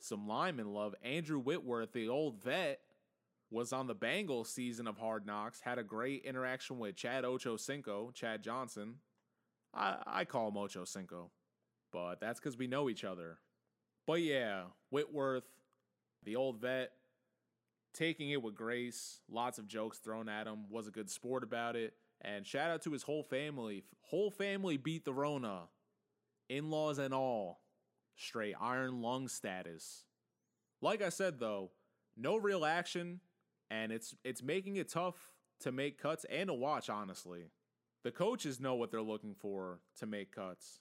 some 0.00 0.26
lineman 0.26 0.72
love. 0.72 0.94
Andrew 1.02 1.38
Whitworth, 1.38 1.92
the 1.92 2.08
old 2.08 2.42
vet, 2.42 2.80
was 3.50 3.72
on 3.72 3.86
the 3.86 3.94
Bengals 3.94 4.46
season 4.46 4.86
of 4.86 4.98
Hard 4.98 5.26
Knocks, 5.26 5.60
had 5.60 5.78
a 5.78 5.82
great 5.82 6.24
interaction 6.24 6.78
with 6.78 6.96
Chad 6.96 7.24
Ochocinco, 7.24 8.14
Chad 8.14 8.42
Johnson. 8.42 8.96
I, 9.74 9.96
I 10.06 10.24
call 10.24 10.48
him 10.48 10.56
Ocho 10.56 10.84
Cinco, 10.84 11.30
but 11.92 12.20
that's 12.20 12.40
because 12.40 12.56
we 12.56 12.66
know 12.66 12.88
each 12.88 13.04
other. 13.04 13.38
But 14.06 14.22
yeah, 14.22 14.64
Whitworth, 14.90 15.44
the 16.24 16.36
old 16.36 16.60
vet, 16.60 16.92
taking 17.92 18.30
it 18.30 18.42
with 18.42 18.54
grace, 18.54 19.20
lots 19.30 19.58
of 19.58 19.66
jokes 19.66 19.98
thrown 19.98 20.28
at 20.28 20.46
him, 20.46 20.64
was 20.70 20.88
a 20.88 20.90
good 20.90 21.10
sport 21.10 21.42
about 21.44 21.76
it. 21.76 21.94
And 22.22 22.46
shout 22.46 22.70
out 22.70 22.82
to 22.82 22.92
his 22.92 23.02
whole 23.02 23.22
family. 23.22 23.84
Whole 24.02 24.30
family 24.30 24.76
beat 24.76 25.04
the 25.04 25.12
Rona, 25.12 25.62
in 26.48 26.70
laws 26.70 26.98
and 26.98 27.14
all. 27.14 27.60
Straight 28.16 28.54
iron 28.60 29.00
lung 29.00 29.28
status. 29.28 30.04
Like 30.80 31.02
I 31.02 31.08
said 31.08 31.38
though, 31.38 31.70
no 32.16 32.36
real 32.36 32.64
action, 32.64 33.20
and 33.70 33.90
it's 33.92 34.14
it's 34.24 34.42
making 34.42 34.76
it 34.76 34.88
tough 34.88 35.32
to 35.60 35.72
make 35.72 36.00
cuts 36.00 36.26
and 36.28 36.48
to 36.48 36.54
watch, 36.54 36.90
honestly. 36.90 37.50
The 38.04 38.10
coaches 38.10 38.60
know 38.60 38.74
what 38.74 38.90
they're 38.90 39.00
looking 39.00 39.34
for 39.34 39.78
to 39.98 40.06
make 40.06 40.34
cuts. 40.34 40.80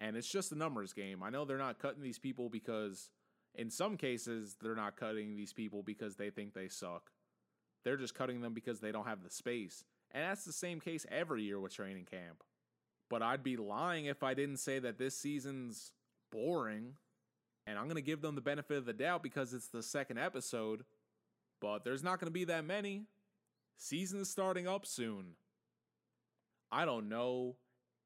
And 0.00 0.16
it's 0.16 0.28
just 0.28 0.50
a 0.50 0.56
numbers 0.56 0.92
game. 0.92 1.22
I 1.22 1.30
know 1.30 1.44
they're 1.44 1.58
not 1.58 1.78
cutting 1.78 2.02
these 2.02 2.18
people 2.18 2.48
because, 2.48 3.10
in 3.54 3.70
some 3.70 3.96
cases, 3.96 4.56
they're 4.60 4.74
not 4.74 4.96
cutting 4.96 5.36
these 5.36 5.52
people 5.52 5.82
because 5.82 6.16
they 6.16 6.30
think 6.30 6.54
they 6.54 6.68
suck. 6.68 7.10
They're 7.84 7.98
just 7.98 8.14
cutting 8.14 8.40
them 8.40 8.54
because 8.54 8.80
they 8.80 8.92
don't 8.92 9.06
have 9.06 9.22
the 9.22 9.30
space. 9.30 9.84
And 10.12 10.24
that's 10.24 10.44
the 10.44 10.52
same 10.52 10.80
case 10.80 11.04
every 11.10 11.42
year 11.42 11.60
with 11.60 11.74
training 11.74 12.06
camp. 12.10 12.42
But 13.12 13.20
I'd 13.22 13.44
be 13.44 13.58
lying 13.58 14.06
if 14.06 14.22
I 14.22 14.32
didn't 14.32 14.56
say 14.56 14.78
that 14.78 14.96
this 14.96 15.14
season's 15.14 15.92
boring. 16.30 16.94
And 17.66 17.78
I'm 17.78 17.84
going 17.84 17.96
to 17.96 18.00
give 18.00 18.22
them 18.22 18.36
the 18.36 18.40
benefit 18.40 18.78
of 18.78 18.86
the 18.86 18.94
doubt 18.94 19.22
because 19.22 19.52
it's 19.52 19.68
the 19.68 19.82
second 19.82 20.18
episode. 20.18 20.84
But 21.60 21.84
there's 21.84 22.02
not 22.02 22.20
going 22.20 22.28
to 22.28 22.32
be 22.32 22.44
that 22.44 22.64
many. 22.64 23.04
Season's 23.76 24.30
starting 24.30 24.66
up 24.66 24.86
soon. 24.86 25.34
I 26.70 26.86
don't 26.86 27.10
know 27.10 27.56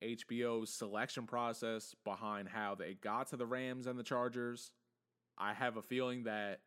HBO's 0.03 0.71
selection 0.71 1.25
process 1.25 1.95
behind 2.05 2.49
how 2.49 2.75
they 2.75 2.95
got 2.95 3.29
to 3.29 3.37
the 3.37 3.47
Rams 3.47 3.87
and 3.87 3.97
the 3.97 4.03
Chargers. 4.03 4.73
I 5.39 5.55
have 5.55 5.77
a 5.77 5.83
feeling 5.83 6.25
that 6.25 6.63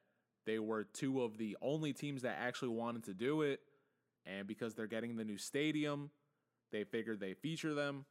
they 0.45 0.59
were 0.59 0.85
two 0.85 1.23
of 1.23 1.37
the 1.37 1.57
only 1.61 1.91
teams 1.91 2.21
that 2.21 2.37
actually 2.39 2.69
wanted 2.69 3.03
to 3.03 3.13
do 3.13 3.41
it. 3.41 3.59
And 4.25 4.47
because 4.47 4.75
they're 4.75 4.87
getting 4.87 5.17
the 5.17 5.25
new 5.25 5.37
stadium, 5.37 6.09
they 6.71 6.85
figured 6.85 7.19
they 7.19 7.33
feature 7.33 7.73
them. 7.73 8.05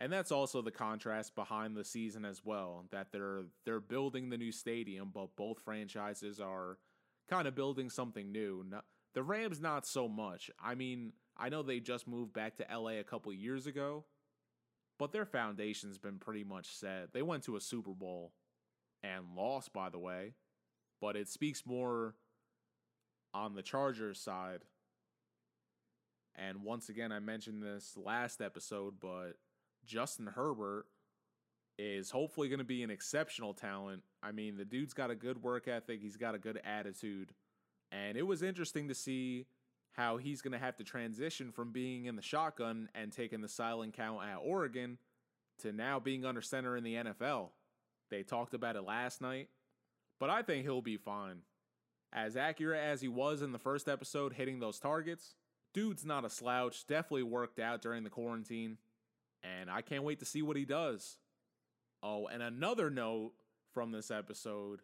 And 0.00 0.12
that's 0.12 0.30
also 0.30 0.62
the 0.62 0.70
contrast 0.70 1.34
behind 1.34 1.76
the 1.76 1.84
season 1.84 2.24
as 2.24 2.44
well, 2.44 2.84
that 2.92 3.10
they're 3.10 3.42
they're 3.64 3.80
building 3.80 4.30
the 4.30 4.38
new 4.38 4.52
stadium, 4.52 5.10
but 5.12 5.34
both 5.36 5.58
franchises 5.64 6.40
are 6.40 6.78
kind 7.28 7.48
of 7.48 7.56
building 7.56 7.90
something 7.90 8.30
new. 8.30 8.64
The 9.14 9.22
Rams 9.24 9.60
not 9.60 9.86
so 9.86 10.08
much. 10.08 10.50
I 10.62 10.76
mean, 10.76 11.12
I 11.36 11.48
know 11.48 11.62
they 11.62 11.80
just 11.80 12.06
moved 12.06 12.32
back 12.32 12.56
to 12.56 12.66
LA 12.72 13.00
a 13.00 13.04
couple 13.04 13.32
years 13.32 13.66
ago, 13.66 14.04
but 15.00 15.10
their 15.10 15.26
foundation's 15.26 15.98
been 15.98 16.18
pretty 16.18 16.44
much 16.44 16.76
set. 16.76 17.12
They 17.12 17.22
went 17.22 17.42
to 17.44 17.56
a 17.56 17.60
Super 17.60 17.92
Bowl 17.92 18.32
and 19.02 19.34
lost, 19.36 19.72
by 19.72 19.90
the 19.90 19.98
way, 19.98 20.34
but 21.00 21.16
it 21.16 21.28
speaks 21.28 21.66
more 21.66 22.14
on 23.34 23.54
the 23.54 23.62
Chargers 23.62 24.20
side. 24.20 24.60
And 26.36 26.62
once 26.62 26.88
again, 26.88 27.10
I 27.10 27.18
mentioned 27.18 27.62
this 27.62 27.96
last 27.96 28.40
episode, 28.40 28.94
but 29.00 29.32
Justin 29.88 30.26
Herbert 30.26 30.86
is 31.78 32.10
hopefully 32.10 32.48
going 32.48 32.58
to 32.58 32.64
be 32.64 32.82
an 32.82 32.90
exceptional 32.90 33.54
talent. 33.54 34.02
I 34.22 34.32
mean, 34.32 34.56
the 34.56 34.64
dude's 34.64 34.94
got 34.94 35.10
a 35.10 35.14
good 35.14 35.42
work 35.42 35.66
ethic, 35.66 36.00
he's 36.00 36.16
got 36.16 36.34
a 36.34 36.38
good 36.38 36.60
attitude. 36.64 37.32
And 37.90 38.16
it 38.16 38.26
was 38.26 38.42
interesting 38.42 38.88
to 38.88 38.94
see 38.94 39.46
how 39.92 40.18
he's 40.18 40.42
going 40.42 40.52
to 40.52 40.58
have 40.58 40.76
to 40.76 40.84
transition 40.84 41.50
from 41.50 41.72
being 41.72 42.04
in 42.04 42.16
the 42.16 42.22
shotgun 42.22 42.88
and 42.94 43.10
taking 43.10 43.40
the 43.40 43.48
silent 43.48 43.94
count 43.94 44.20
at 44.22 44.36
Oregon 44.36 44.98
to 45.60 45.72
now 45.72 45.98
being 45.98 46.24
under 46.24 46.42
center 46.42 46.76
in 46.76 46.84
the 46.84 46.94
NFL. 46.94 47.50
They 48.10 48.22
talked 48.22 48.54
about 48.54 48.76
it 48.76 48.82
last 48.82 49.20
night, 49.20 49.48
but 50.20 50.30
I 50.30 50.42
think 50.42 50.64
he'll 50.64 50.82
be 50.82 50.98
fine. 50.98 51.38
As 52.12 52.36
accurate 52.36 52.80
as 52.80 53.00
he 53.00 53.08
was 53.08 53.42
in 53.42 53.52
the 53.52 53.58
first 53.58 53.88
episode 53.88 54.34
hitting 54.34 54.60
those 54.60 54.78
targets, 54.78 55.34
dude's 55.74 56.04
not 56.04 56.24
a 56.24 56.30
slouch, 56.30 56.86
definitely 56.86 57.24
worked 57.24 57.58
out 57.58 57.82
during 57.82 58.04
the 58.04 58.10
quarantine, 58.10 58.78
and 59.42 59.70
I 59.70 59.82
can't 59.82 60.04
wait 60.04 60.20
to 60.20 60.24
see 60.24 60.42
what 60.42 60.56
he 60.56 60.64
does. 60.64 61.18
Oh, 62.02 62.26
and 62.26 62.42
another 62.42 62.90
note 62.90 63.32
from 63.72 63.92
this 63.92 64.10
episode 64.10 64.80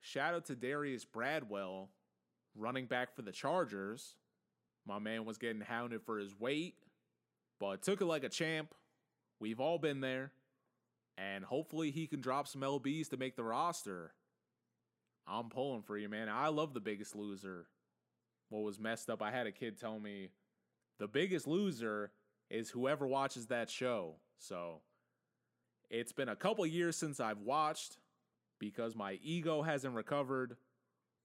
shout 0.00 0.34
out 0.34 0.44
to 0.46 0.56
Darius 0.56 1.04
Bradwell, 1.04 1.88
running 2.54 2.86
back 2.86 3.14
for 3.14 3.22
the 3.22 3.32
Chargers. 3.32 4.16
My 4.86 4.98
man 4.98 5.24
was 5.24 5.38
getting 5.38 5.62
hounded 5.62 6.02
for 6.02 6.18
his 6.18 6.38
weight, 6.38 6.74
but 7.58 7.82
took 7.82 8.00
it 8.00 8.06
like 8.06 8.24
a 8.24 8.28
champ. 8.28 8.74
We've 9.40 9.60
all 9.60 9.78
been 9.78 10.00
there. 10.00 10.32
And 11.16 11.44
hopefully 11.44 11.90
he 11.90 12.06
can 12.06 12.20
drop 12.20 12.48
some 12.48 12.62
LBs 12.62 13.08
to 13.10 13.16
make 13.16 13.36
the 13.36 13.44
roster. 13.44 14.12
I'm 15.26 15.48
pulling 15.48 15.82
for 15.82 15.96
you, 15.96 16.08
man. 16.08 16.28
I 16.28 16.48
love 16.48 16.74
the 16.74 16.80
biggest 16.80 17.14
loser. 17.14 17.66
What 18.48 18.62
was 18.62 18.78
messed 18.78 19.08
up, 19.08 19.22
I 19.22 19.30
had 19.30 19.46
a 19.46 19.52
kid 19.52 19.80
tell 19.80 19.98
me 19.98 20.30
the 20.98 21.08
biggest 21.08 21.46
loser 21.46 22.10
is 22.50 22.70
whoever 22.70 23.06
watches 23.06 23.46
that 23.46 23.70
show. 23.70 24.16
So 24.38 24.80
it's 25.90 26.12
been 26.12 26.28
a 26.28 26.36
couple 26.36 26.66
years 26.66 26.96
since 26.96 27.20
I've 27.20 27.40
watched 27.40 27.98
because 28.58 28.94
my 28.94 29.18
ego 29.22 29.62
hasn't 29.62 29.94
recovered. 29.94 30.56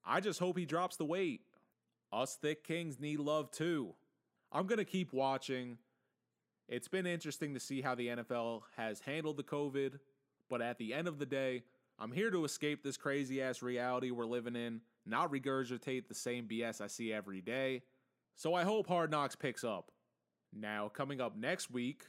I 0.06 0.20
just 0.20 0.40
hope 0.40 0.58
he 0.58 0.66
drops 0.66 0.96
the 0.96 1.06
weight. 1.06 1.42
Us 2.12 2.36
thick 2.36 2.64
kings 2.64 3.00
need 3.00 3.20
love 3.20 3.52
too. 3.52 3.94
I'm 4.52 4.66
going 4.66 4.80
to 4.80 4.86
keep 4.86 5.14
watching. 5.14 5.78
It's 6.68 6.88
been 6.88 7.06
interesting 7.06 7.54
to 7.54 7.60
see 7.60 7.82
how 7.82 7.96
the 7.96 8.08
NFL 8.08 8.62
has 8.78 9.02
handled 9.02 9.38
the 9.38 9.44
COVID, 9.44 10.00
but 10.50 10.62
at 10.62 10.78
the 10.78 10.94
end 10.94 11.08
of 11.08 11.20
the 11.20 11.26
day, 11.26 11.64
I'm 12.00 12.12
here 12.12 12.32
to 12.32 12.46
escape 12.46 12.84
this 12.84 12.98
crazy 12.98 13.42
ass 13.42 13.62
reality 13.62 14.12
we're 14.12 14.26
living 14.26 14.56
in, 14.56 14.82
not 15.06 15.32
regurgitate 15.32 16.08
the 16.08 16.16
same 16.16 16.48
BS 16.48 16.82
I 16.82 16.88
see 16.88 17.12
every 17.12 17.42
day. 17.42 17.82
So 18.36 18.54
I 18.54 18.64
hope 18.64 18.88
Hard 18.88 19.12
Knocks 19.12 19.36
picks 19.36 19.64
up. 19.64 19.92
Now, 20.54 20.90
coming 20.90 21.22
up 21.22 21.38
next 21.38 21.70
week, 21.72 22.04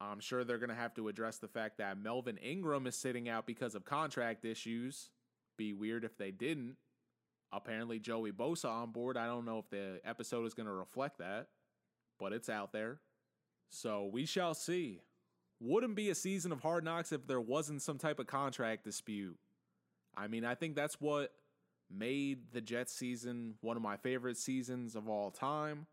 I'm 0.00 0.20
sure 0.20 0.44
they're 0.44 0.58
going 0.58 0.70
to 0.70 0.74
have 0.74 0.94
to 0.94 1.08
address 1.08 1.38
the 1.38 1.48
fact 1.48 1.78
that 1.78 1.98
Melvin 1.98 2.38
Ingram 2.38 2.86
is 2.86 2.96
sitting 2.96 3.28
out 3.28 3.46
because 3.46 3.74
of 3.74 3.84
contract 3.84 4.44
issues. 4.44 5.10
Be 5.56 5.72
weird 5.72 6.04
if 6.04 6.16
they 6.16 6.30
didn't. 6.30 6.76
Apparently, 7.52 7.98
Joey 7.98 8.32
Bosa 8.32 8.70
on 8.70 8.90
board. 8.90 9.16
I 9.16 9.26
don't 9.26 9.44
know 9.44 9.58
if 9.58 9.68
the 9.70 10.00
episode 10.04 10.46
is 10.46 10.54
going 10.54 10.66
to 10.66 10.72
reflect 10.72 11.18
that, 11.18 11.48
but 12.18 12.32
it's 12.32 12.48
out 12.48 12.72
there. 12.72 13.00
So 13.70 14.08
we 14.12 14.26
shall 14.26 14.54
see. 14.54 15.00
Wouldn't 15.60 15.94
be 15.94 16.10
a 16.10 16.14
season 16.14 16.50
of 16.50 16.60
hard 16.60 16.84
knocks 16.84 17.12
if 17.12 17.26
there 17.26 17.40
wasn't 17.40 17.82
some 17.82 17.98
type 17.98 18.18
of 18.18 18.26
contract 18.26 18.84
dispute. 18.84 19.38
I 20.16 20.26
mean, 20.26 20.44
I 20.44 20.54
think 20.54 20.74
that's 20.74 21.00
what 21.00 21.32
made 21.90 22.52
the 22.52 22.60
Jets 22.60 22.94
season 22.94 23.54
one 23.60 23.76
of 23.76 23.82
my 23.82 23.96
favorite 23.96 24.38
seasons 24.38 24.96
of 24.96 25.08
all 25.08 25.30
time. 25.30 25.86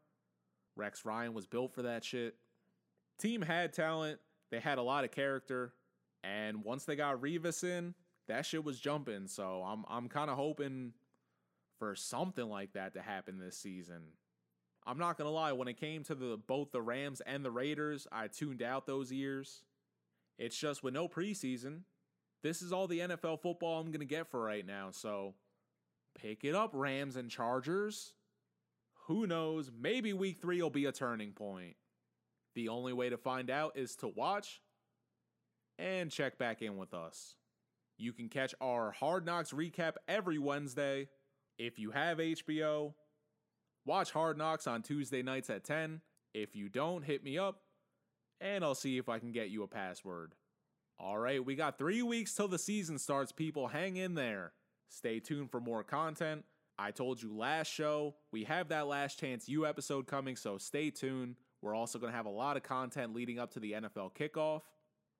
Rex 0.79 1.05
Ryan 1.05 1.33
was 1.33 1.45
built 1.45 1.73
for 1.73 1.83
that 1.83 2.03
shit. 2.03 2.35
Team 3.19 3.41
had 3.41 3.73
talent, 3.73 4.19
they 4.49 4.59
had 4.59 4.77
a 4.77 4.83
lot 4.83 5.03
of 5.03 5.11
character, 5.11 5.73
and 6.23 6.63
once 6.63 6.85
they 6.85 6.95
got 6.95 7.21
Revis 7.21 7.63
in, 7.63 7.93
that 8.27 8.45
shit 8.45 8.63
was 8.63 8.79
jumping. 8.79 9.27
So 9.27 9.63
I'm 9.65 9.85
I'm 9.89 10.07
kind 10.07 10.29
of 10.29 10.37
hoping 10.37 10.93
for 11.77 11.95
something 11.95 12.47
like 12.47 12.73
that 12.73 12.93
to 12.93 13.01
happen 13.01 13.39
this 13.39 13.57
season. 13.57 14.01
I'm 14.87 14.97
not 14.97 15.17
gonna 15.17 15.29
lie, 15.29 15.51
when 15.51 15.67
it 15.67 15.77
came 15.79 16.03
to 16.05 16.15
the 16.15 16.37
both 16.47 16.71
the 16.71 16.81
Rams 16.81 17.21
and 17.21 17.43
the 17.43 17.51
Raiders, 17.51 18.07
I 18.11 18.27
tuned 18.27 18.63
out 18.63 18.87
those 18.87 19.11
years. 19.11 19.63
It's 20.37 20.57
just 20.57 20.83
with 20.83 20.93
no 20.93 21.09
preseason, 21.09 21.81
this 22.41 22.61
is 22.61 22.71
all 22.71 22.87
the 22.87 22.99
NFL 22.99 23.41
football 23.41 23.79
I'm 23.79 23.91
gonna 23.91 24.05
get 24.05 24.27
for 24.27 24.41
right 24.41 24.65
now. 24.65 24.89
So 24.91 25.35
pick 26.15 26.43
it 26.43 26.55
up, 26.55 26.71
Rams 26.73 27.15
and 27.15 27.29
Chargers. 27.29 28.13
Who 29.09 29.25
knows? 29.25 29.71
Maybe 29.75 30.13
week 30.13 30.37
three 30.39 30.61
will 30.61 30.69
be 30.69 30.85
a 30.85 30.91
turning 30.91 31.31
point. 31.31 31.75
The 32.53 32.69
only 32.69 32.93
way 32.93 33.09
to 33.09 33.17
find 33.17 33.49
out 33.49 33.75
is 33.75 33.95
to 33.97 34.07
watch 34.07 34.61
and 35.79 36.11
check 36.11 36.37
back 36.37 36.61
in 36.61 36.77
with 36.77 36.93
us. 36.93 37.33
You 37.97 38.13
can 38.13 38.29
catch 38.29 38.53
our 38.61 38.91
Hard 38.91 39.25
Knocks 39.25 39.51
recap 39.51 39.95
every 40.07 40.37
Wednesday 40.37 41.09
if 41.57 41.79
you 41.79 41.89
have 41.89 42.19
HBO, 42.19 42.93
watch 43.83 44.11
Hard 44.11 44.37
Knocks 44.37 44.67
on 44.67 44.83
Tuesday 44.83 45.23
nights 45.23 45.49
at 45.49 45.63
10. 45.63 46.01
If 46.35 46.55
you 46.55 46.69
don't, 46.69 47.03
hit 47.03 47.23
me 47.23 47.39
up 47.39 47.61
and 48.39 48.63
I'll 48.63 48.75
see 48.75 48.99
if 48.99 49.09
I 49.09 49.17
can 49.17 49.31
get 49.31 49.49
you 49.49 49.63
a 49.63 49.67
password. 49.67 50.35
All 50.99 51.17
right, 51.17 51.43
we 51.43 51.55
got 51.55 51.79
three 51.79 52.03
weeks 52.03 52.35
till 52.35 52.47
the 52.47 52.59
season 52.59 52.99
starts, 52.99 53.31
people. 53.31 53.69
Hang 53.69 53.97
in 53.97 54.13
there. 54.13 54.53
Stay 54.87 55.19
tuned 55.19 55.49
for 55.49 55.59
more 55.59 55.83
content. 55.83 56.45
I 56.81 56.91
told 56.91 57.21
you 57.21 57.35
last 57.35 57.67
show, 57.67 58.15
we 58.31 58.45
have 58.45 58.69
that 58.69 58.87
Last 58.87 59.19
Chance 59.19 59.49
U 59.49 59.65
episode 59.65 60.07
coming, 60.07 60.37
so 60.37 60.57
stay 60.57 60.89
tuned. 60.89 61.35
We're 61.61 61.75
also 61.75 61.99
going 61.99 62.13
to 62.13 62.15
have 62.15 62.25
a 62.25 62.29
lot 62.29 62.55
of 62.55 62.63
content 62.63 63.13
leading 63.13 63.37
up 63.37 63.51
to 63.51 63.59
the 63.59 63.73
NFL 63.73 64.15
kickoff. 64.15 64.61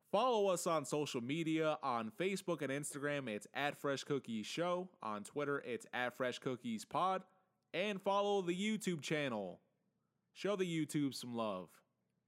Follow 0.10 0.48
us 0.48 0.66
on 0.66 0.86
social 0.86 1.20
media 1.20 1.78
on 1.84 2.13
Facebook 2.18 2.62
and 2.62 2.72
Instagram. 2.72 3.28
It's 3.28 3.46
at 3.54 3.78
Fresh 3.78 4.06
Cookies 4.06 4.46
Show. 4.46 4.88
On 5.04 5.22
Twitter, 5.22 5.62
it's 5.68 5.86
at 5.94 6.16
Fresh 6.16 6.39
Cookies 6.39 6.86
Pod. 6.86 7.24
And 7.74 8.01
follow 8.01 8.42
the 8.42 8.56
YouTube 8.56 9.01
channel. 9.01 9.60
Show 10.34 10.56
the 10.56 10.63
YouTube 10.63 11.13
some 11.13 11.36
love. 11.36 11.68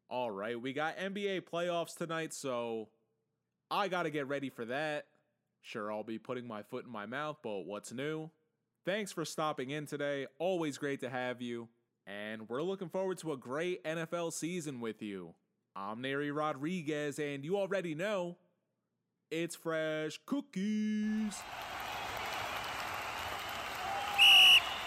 All 0.09 0.29
right, 0.29 0.61
we 0.61 0.73
got 0.73 0.97
NBA 0.97 1.43
playoffs 1.49 1.95
tonight, 1.95 2.33
so 2.33 2.89
I 3.71 3.87
got 3.87 4.03
to 4.03 4.09
get 4.09 4.27
ready 4.27 4.49
for 4.49 4.65
that. 4.65 5.05
Sure, 5.61 5.89
I'll 5.89 6.03
be 6.03 6.19
putting 6.19 6.45
my 6.45 6.63
foot 6.63 6.83
in 6.83 6.91
my 6.91 7.05
mouth, 7.05 7.37
but 7.41 7.61
what's 7.61 7.93
new? 7.93 8.29
Thanks 8.83 9.11
for 9.11 9.25
stopping 9.25 9.69
in 9.69 9.85
today. 9.85 10.25
Always 10.39 10.79
great 10.79 11.01
to 11.01 11.09
have 11.09 11.39
you. 11.39 11.69
And 12.07 12.49
we're 12.49 12.63
looking 12.63 12.89
forward 12.89 13.19
to 13.19 13.31
a 13.31 13.37
great 13.37 13.83
NFL 13.83 14.33
season 14.33 14.79
with 14.79 15.03
you. 15.03 15.35
I'm 15.75 16.01
Neri 16.01 16.31
Rodriguez, 16.31 17.19
and 17.19 17.45
you 17.45 17.57
already 17.57 17.93
know 17.93 18.37
it's 19.29 19.55
Fresh 19.55 20.19
Cookies. 20.25 21.37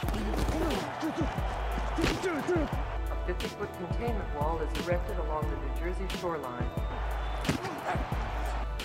A 0.02 0.06
50-foot 3.30 3.70
containment 3.78 4.34
wall 4.34 4.58
is 4.60 4.84
erected 4.84 5.16
along 5.18 5.48
the 5.48 5.56
New 5.56 5.92
Jersey 5.92 6.04
shoreline. 6.18 6.68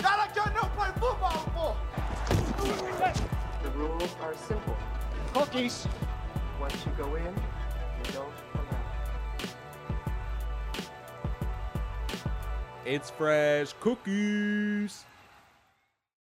Y'all 0.00 0.18
like 0.18 0.36
y'all 0.36 0.70
play 0.76 0.90
football 1.00 1.50
for. 1.52 1.76
The 3.64 3.70
rules 3.70 4.16
are 4.22 4.34
simple. 4.36 4.76
Cookies. 5.32 5.86
Once 6.60 6.74
you 6.84 6.92
go 6.98 7.14
in, 7.14 7.24
you 7.24 8.12
don't 8.12 8.32
come 8.52 8.66
out. 8.72 9.46
It's 12.84 13.10
Fresh 13.10 13.74
Cookies. 13.80 15.04